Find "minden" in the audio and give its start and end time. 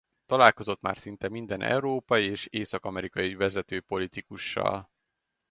1.29-1.61